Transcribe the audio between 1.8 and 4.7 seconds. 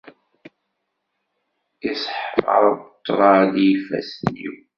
Isseḥfaḍ ṭṭrad i yifassen-iw.